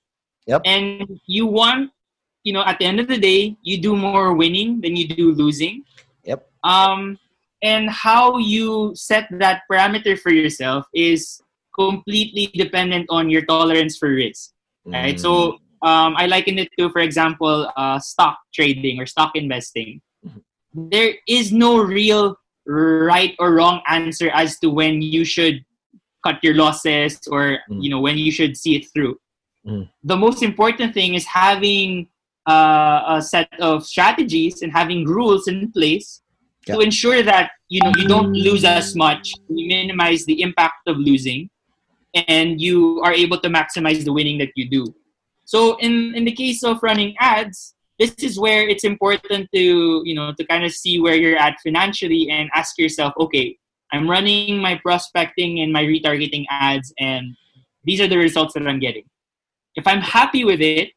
[0.47, 0.63] Yep.
[0.67, 1.91] And you want,
[2.45, 5.33] you know, at the end of the day, you do more winning than you do
[5.33, 5.85] losing.
[6.25, 6.45] Yep.
[6.63, 7.19] Um,
[7.63, 11.41] and how you set that parameter for yourself is
[11.75, 14.51] completely dependent on your tolerance for risk.
[14.85, 15.17] Right.
[15.17, 15.21] Mm.
[15.21, 20.01] So um, I liken it to, for example, uh, stock trading or stock investing.
[20.27, 20.89] Mm-hmm.
[20.91, 25.65] There is no real right or wrong answer as to when you should
[26.25, 27.83] cut your losses or Mm.
[27.83, 29.19] you know when you should see it through.
[29.67, 29.91] Mm.
[30.05, 32.09] The most important thing is having
[32.49, 36.23] uh, a set of strategies and having rules in place
[36.67, 40.97] to ensure that you know you don't lose as much, you minimize the impact of
[40.97, 41.51] losing,
[42.15, 44.87] and you are able to maximize the winning that you do.
[45.45, 50.15] So in in the case of running ads, this is where it's important to you
[50.15, 53.59] know to kind of see where you're at financially and ask yourself, okay,
[53.93, 57.37] I'm running my prospecting and my retargeting ads, and
[57.85, 59.05] these are the results that I'm getting.
[59.75, 60.93] If I'm happy with it,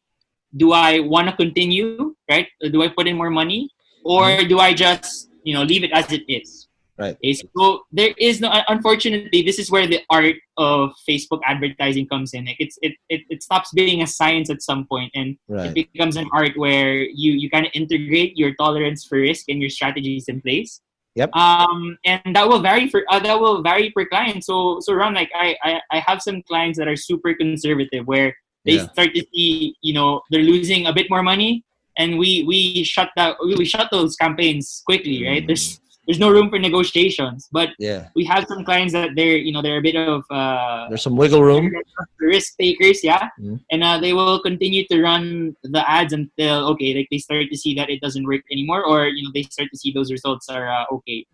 [0.55, 2.15] do I want to continue?
[2.29, 2.47] Right?
[2.61, 3.69] Do I put in more money,
[4.03, 4.47] or mm-hmm.
[4.47, 6.67] do I just you know leave it as it is?
[6.97, 7.15] Right.
[7.15, 8.47] Okay, so there is no.
[8.69, 12.45] Unfortunately, this is where the art of Facebook advertising comes in.
[12.45, 15.75] Like it's it, it, it stops being a science at some point, and Right.
[15.75, 19.59] it becomes an art where you you kind of integrate your tolerance for risk and
[19.59, 20.79] your strategies in place.
[21.15, 21.35] Yep.
[21.35, 24.45] Um, and that will vary for uh, that will vary per client.
[24.45, 28.35] So so Ron, like I, I I have some clients that are super conservative where
[28.63, 28.87] they Yeah.
[28.91, 31.63] start to see you know they're losing a bit more money,
[31.97, 35.43] and we we shut that we, we shut those campaigns quickly, right?
[35.43, 35.47] Mm.
[35.47, 38.09] There's there's no room for negotiations, but Yeah.
[38.15, 41.15] we have some clients that they're you know they're a bit of uh, There's some
[41.17, 41.71] wiggle room.
[42.19, 43.59] risk takers, yeah, Mhm.
[43.71, 47.57] and uh, they will continue to run the ads until okay, like they start to
[47.57, 50.49] see that it doesn't work anymore, or you know they start to see those results
[50.49, 51.25] are uh, okay,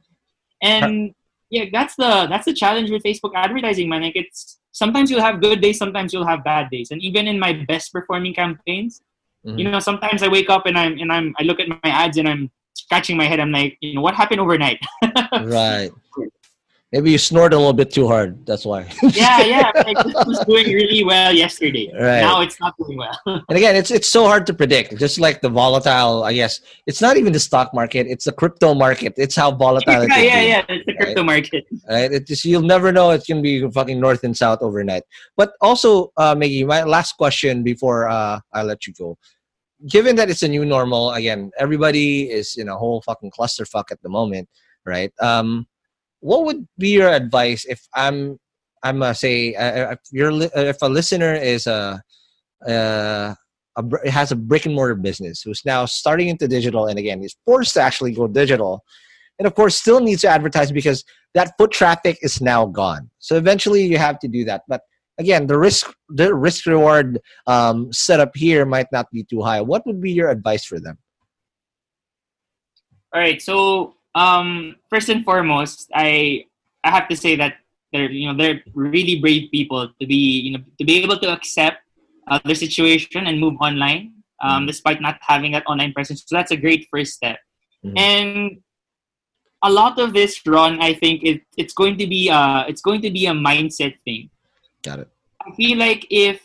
[0.62, 1.13] and
[1.49, 4.01] yeah, that's the that's the challenge with Facebook advertising, man.
[4.03, 7.38] Like it's sometimes you'll have good days, sometimes you'll have bad days, and even in
[7.39, 9.01] my best performing campaigns,
[9.45, 9.57] Mhm.
[9.60, 12.17] you know, sometimes I wake up and I'm and I'm I look at my ads
[12.17, 13.39] and I'm scratching my head.
[13.39, 14.79] I'm like, you know, what happened overnight?
[15.41, 15.91] Right.
[16.91, 18.45] Maybe you snored a little bit too hard.
[18.45, 18.81] That's why.
[19.13, 19.71] yeah, yeah.
[19.73, 21.89] Like, this was doing really well yesterday.
[21.93, 22.19] Right.
[22.19, 23.17] Now it's not doing well.
[23.25, 24.97] and again, it's it's so hard to predict.
[24.97, 28.73] Just like the volatile, I guess it's not even the stock market; it's the crypto
[28.73, 29.13] market.
[29.15, 30.47] It's how volatile yeah, yeah, be.
[30.47, 30.65] yeah.
[30.67, 31.63] It's the crypto market.
[31.89, 32.12] Right?
[32.12, 33.12] It just you'll never know.
[33.12, 35.03] It's gonna be fucking north and south overnight.
[35.38, 39.17] But also, uh, Miggy, my last question before uh, I let you go.
[39.88, 44.02] Given that it's a new normal, again, everybody is in a whole fucking clusterfuck at
[44.04, 44.48] the moment,
[44.86, 45.12] right?
[45.20, 45.67] Um,
[46.20, 48.39] what would be your advice if I'm,
[48.84, 52.02] I'm say, uh, if you're if a listener is a,
[52.67, 53.34] uh,
[53.78, 57.36] a has a brick and mortar business who's now starting into digital, and again is
[57.46, 58.84] forced to actually go digital,
[59.39, 63.10] and of course still needs to advertise because that foot traffic is now gone.
[63.20, 64.63] So eventually you have to do that.
[64.67, 64.82] But
[65.19, 69.62] again, the risk the risk reward um, setup here might not be too high.
[69.62, 70.97] What would be your advice for them?
[73.13, 73.41] All right.
[73.41, 76.45] So um, first and foremost, I
[76.84, 77.56] I have to say that
[77.91, 81.32] they're you know they're really brave people to be you know to be able to
[81.32, 81.84] accept
[82.28, 84.67] uh, their situation and move online um, Mhm.
[84.67, 86.24] despite not having that online presence.
[86.26, 87.39] So that's a great first step.
[87.86, 87.97] Mhm.
[88.00, 88.62] And
[89.63, 93.02] a lot of this run, I think it, it's going to be uh it's going
[93.02, 94.30] to be a mindset thing.
[94.84, 95.10] Got it.
[95.46, 96.41] I feel like if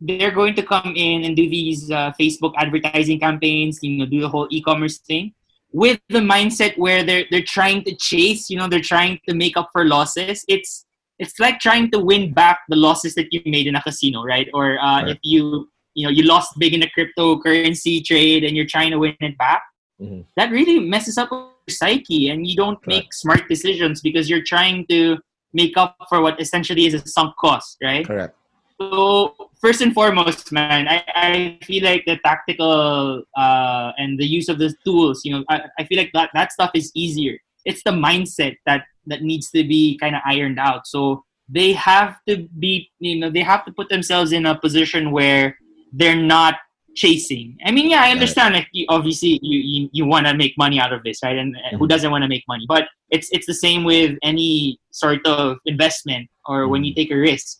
[0.00, 4.20] they're going to come in and do these uh, Facebook advertising campaigns, you know, do
[4.20, 5.32] the whole e-commerce thing
[5.72, 9.56] with the mindset where they're they're trying to chase, you know, they're trying to make
[9.56, 10.44] up for losses.
[10.48, 10.84] It's
[11.18, 14.48] it's like trying to win back the losses that you made in a casino, right?
[14.54, 15.08] Or uh, Right.
[15.12, 18.98] if you you know you lost big in a cryptocurrency trade and you're trying to
[18.98, 19.62] win it back,
[20.00, 20.24] Mhm.
[20.36, 22.86] that really messes up your psyche, and you don't Correct.
[22.88, 25.18] make smart decisions because you're trying to
[25.60, 28.06] make up for what essentially is a sunk cost, right?
[28.06, 28.34] Correct.
[28.80, 34.48] So first and foremost, man, I, I feel like the tactical uh, and the use
[34.50, 37.38] of the tools, you know, I, I feel like that, that stuff is easier.
[37.64, 40.86] It's the mindset that that needs to be kind of ironed out.
[40.86, 45.12] So they have to be you know they have to put themselves in a position
[45.12, 45.56] where
[45.92, 46.56] they're not
[46.96, 47.56] chasing.
[47.64, 48.54] I mean, yeah, I understand.
[48.54, 51.38] Like, you, obviously, you you, you want to make money out of this, right?
[51.38, 51.76] And mm-hmm.
[51.76, 52.64] who doesn't want to make money?
[52.66, 56.70] But it's it's the same with any sort of investment or mm-hmm.
[56.72, 57.00] when you mm-hmm.
[57.00, 57.58] take a risk.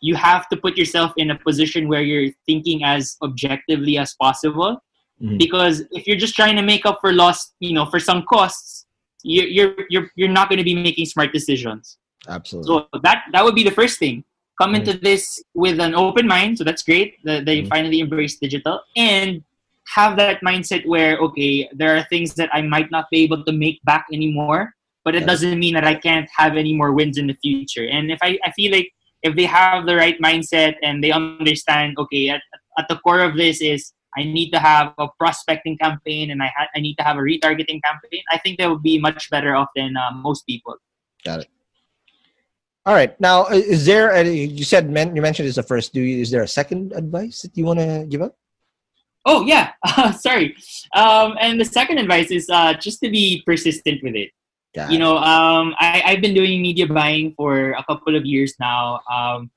[0.00, 4.82] You have to put yourself in a position where you're thinking as objectively as possible,
[5.22, 5.36] mm-hmm.
[5.36, 8.86] because if you're just trying to make up for lost, you know, for some costs,
[9.22, 11.98] you're you're you're, you're not going to be making smart decisions.
[12.28, 12.68] Absolutely.
[12.68, 14.24] So that that would be the first thing
[14.60, 17.68] come into this with an open mind so that's great that they mm-hmm.
[17.68, 19.42] finally embrace digital and
[19.94, 23.52] have that mindset where okay there are things that i might not be able to
[23.52, 27.26] make back anymore but it doesn't mean that i can't have any more wins in
[27.26, 27.86] the future.
[27.86, 28.90] And if i, I feel like
[29.22, 32.42] if they have the right mindset and they understand okay at,
[32.78, 36.52] at the core of this is i need to have a prospecting campaign and i,
[36.56, 39.56] ha- I need to have a retargeting campaign i think they would be much better
[39.56, 40.76] off than uh, most people.
[41.24, 41.48] Got it
[42.86, 43.18] all right.
[43.20, 44.10] Now, is there?
[44.10, 45.92] A, you said you mentioned is the first.
[45.92, 48.36] Do you, is there a second advice that you want to give up?
[49.26, 50.56] Oh yeah, uh, sorry.
[50.94, 54.30] Um, and the second advice is uh, just to be persistent with it.
[54.74, 58.54] Got you know, um, I, I've been doing media buying for a couple of years
[58.60, 59.00] now.
[59.12, 59.50] Um,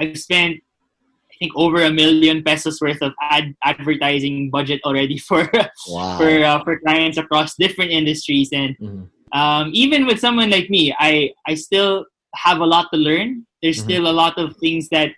[0.00, 5.50] I've spent, I think, over a million pesos worth of ad advertising budget already for
[5.88, 6.16] wow.
[6.16, 9.38] for uh, for clients across different industries, and mm-hmm.
[9.38, 13.46] um, even with someone like me, I I still have a lot to learn.
[13.62, 13.90] There's mm-hmm.
[13.90, 15.12] still a lot of things that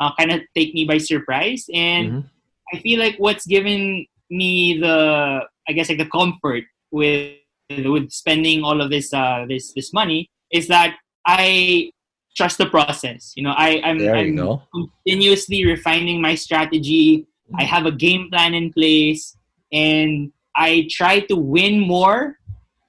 [0.00, 2.26] uh, kind of take me by surprise, and mm-hmm.
[2.72, 7.36] I feel like what's given me the, I guess, like the comfort with
[7.70, 10.96] with spending all of this uh, this this money is that
[11.26, 11.90] I
[12.36, 13.32] trust the process.
[13.36, 17.26] You know, I I'm, I'm continuously refining my strategy.
[17.54, 17.74] I mm-hmm.
[17.74, 19.36] have a game plan in place,
[19.72, 22.37] and I try to win more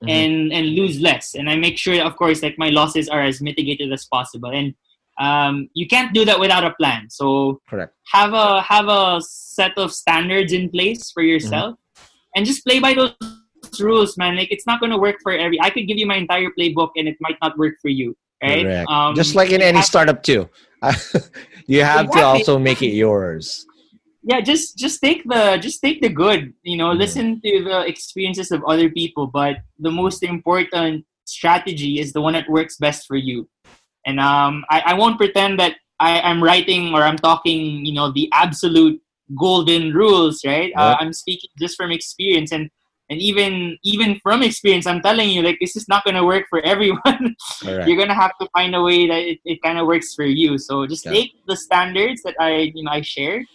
[0.04, 0.10] mm-hmm.
[0.10, 1.36] and and lose less.
[1.36, 4.52] And i make sure of course like my losses are as mitigated as possible.
[4.52, 4.74] And
[5.20, 7.10] um, you can't do that without a plan.
[7.10, 7.94] So correct.
[8.14, 12.04] have a have a set of standards in place for yourself mm-hmm.
[12.36, 13.16] and just play by those
[13.80, 14.38] rules man.
[14.38, 16.92] Like it's not going to work for every i could give you my entire playbook
[16.96, 18.86] and it might not work for you right?
[18.88, 20.50] Um, just like in any startup too.
[21.70, 22.22] You have exactly.
[22.22, 23.68] to also make it yours
[24.24, 28.52] yeah just just take the just take the good you know listen to the experiences
[28.52, 33.16] of other people but the most important strategy is the one that works best for
[33.16, 33.48] you.
[34.06, 38.12] And um i, I won't pretend that I, i'm writing or i'm talking you know
[38.12, 39.00] the absolute
[39.38, 40.72] golden rules right?
[40.76, 42.70] Uh, i'm speaking just from experience and
[43.10, 46.46] and even even from experience i'm telling you like this is not going to work
[46.50, 47.36] for everyone.
[47.62, 50.26] You're going to have to find a way that it, it kind of works for
[50.26, 50.58] you.
[50.58, 51.12] So just yeah.
[51.12, 53.46] take the standards that i you know i shared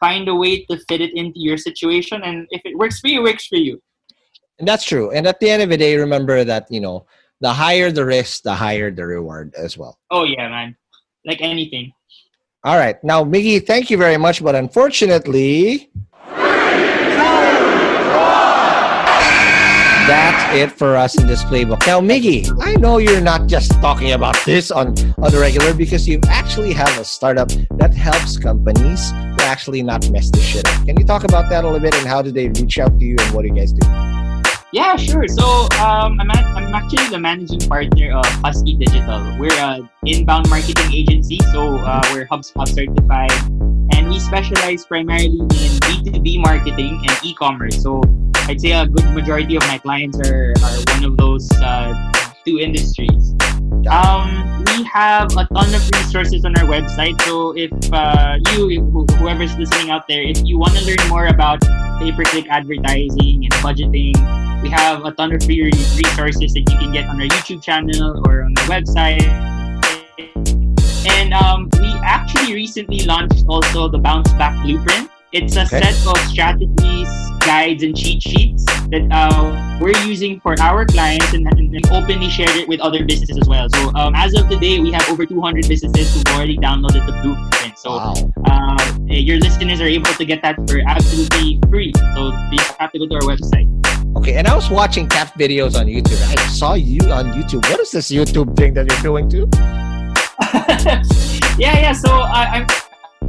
[0.00, 3.20] find a way to fit it into your situation and if it works for you
[3.20, 3.80] it works for you.
[4.58, 5.10] And that's true.
[5.12, 7.06] And at the end of the day remember that you know
[7.40, 9.98] the higher the risk the higher the reward as well.
[10.10, 10.76] Oh yeah man.
[11.24, 11.92] Like anything.
[12.64, 13.02] All right.
[13.04, 15.90] Now miggy thank you very much but unfortunately
[20.08, 21.86] that's it for us in this playbook.
[21.86, 24.88] Now, Miggy, I know you're not just talking about this on,
[25.18, 30.10] on the regular because you actually have a startup that helps companies to actually not
[30.10, 30.86] mess this shit up.
[30.86, 33.04] Can you talk about that a little bit and how do they reach out to
[33.04, 33.86] you and what do you guys do?
[34.72, 35.28] Yeah, sure.
[35.28, 35.44] So
[35.80, 39.36] um, I'm, at, I'm actually the managing partner of Husky Digital.
[39.38, 43.32] We're an inbound marketing agency, so uh, we're HubSpot certified,
[43.94, 47.82] and we specialize primarily in B2B marketing and e-commerce.
[47.82, 48.02] So
[48.48, 51.92] I'd say a good majority of my clients are, are one of those uh,
[52.46, 53.34] two industries.
[53.90, 57.20] Um, we have a ton of resources on our website.
[57.28, 58.80] So if uh, you,
[59.18, 61.60] whoever's listening out there, if you want to learn more about
[62.00, 64.16] pay-per-click advertising and budgeting,
[64.62, 68.22] we have a ton of free resources that you can get on our YouTube channel
[68.26, 69.28] or on our website.
[71.06, 75.10] And um, we actually recently launched also the Bounce Back Blueprint.
[75.30, 75.82] It's a okay.
[75.82, 77.08] set of strategies,
[77.40, 82.56] guides, and cheat sheets that uh, we're using for our clients and, and, openly shared
[82.56, 83.68] it with other businesses as well.
[83.68, 87.78] So um, as of today, we have over 200 businesses who've already downloaded the blueprint.
[87.78, 88.14] So wow.
[88.46, 91.92] uh, your listeners are able to get that for absolutely free.
[92.14, 93.68] So you have to go to our website.
[94.16, 96.22] Okay, and I was watching cat videos on YouTube.
[96.26, 97.68] I saw you on YouTube.
[97.68, 99.46] What is this YouTube thing that you're doing too?
[101.58, 101.92] yeah, yeah.
[101.92, 102.87] So I, I'm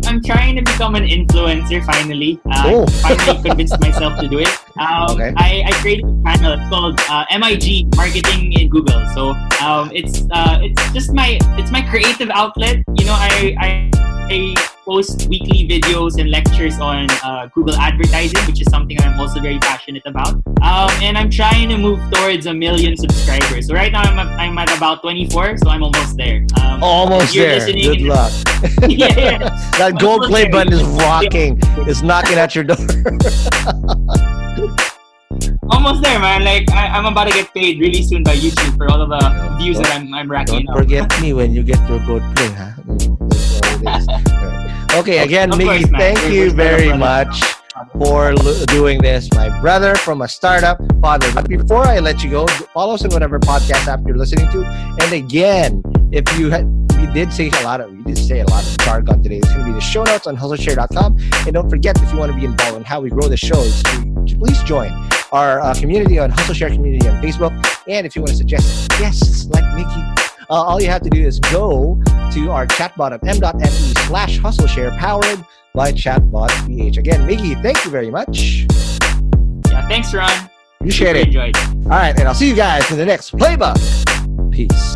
[0.10, 2.41] I'm trying to become an influencer finally.
[2.49, 2.86] Uh, oh.
[3.05, 4.49] finally convinced myself to do it.
[4.80, 5.32] Um, okay.
[5.38, 9.05] I, I created a channel it's called uh, MIG Marketing in Google.
[9.14, 12.78] So um, it's uh, it's just my it's my creative outlet.
[12.97, 13.91] You know, I I,
[14.34, 14.55] I
[14.90, 19.60] post weekly videos and lectures on uh, Google advertising, which is something I'm also very
[19.60, 20.34] passionate about.
[20.64, 23.68] Um, and I'm trying to move towards a million subscribers.
[23.68, 26.44] So right now I'm, I'm at about 24, so I'm almost there.
[26.60, 27.64] Um, almost there.
[27.68, 28.32] Good luck.
[28.88, 29.38] yeah, yeah.
[29.78, 30.52] that gold play there.
[30.54, 31.60] button is rocking.
[31.88, 32.78] It's knocking at your door.
[35.72, 36.44] Almost there, man.
[36.44, 39.56] Like I, am about to get paid really soon by YouTube for all of the
[39.60, 40.66] views that I'm, I'm racking.
[40.66, 42.74] Don't forget me when you get your gold play, huh?
[44.94, 47.42] Okay, again, Miggy, thank you very much
[47.94, 48.34] for
[48.68, 51.32] doing this, my brother from a startup father.
[51.34, 54.66] But before I let you go, follow us on whatever podcast app you're listening to.
[55.02, 56.66] And again, if you had
[57.00, 59.38] we did say a lot of we did say a lot of jargon today.
[59.38, 61.18] It's going to be the show notes on hustleshare.com.
[61.46, 63.82] And don't forget if you want to be involved in how we grow the shows,
[64.28, 64.92] please join
[65.32, 67.52] our uh, community on HustleShare community on Facebook.
[67.88, 70.18] And if you want to suggest guests like Miggy,
[70.50, 72.02] uh, all you have to do is go
[72.34, 75.43] to our chatbot of m.me slash hustle share powered
[75.74, 76.97] by chatbot ph.
[76.97, 78.66] Again, Miggy, thank you very much.
[79.68, 80.50] Yeah, thanks, Ron.
[80.80, 81.28] Appreciate it.
[81.28, 81.58] Enjoyed.
[81.58, 83.78] All right, and I'll see you guys in the next playbook.
[84.52, 84.95] Peace.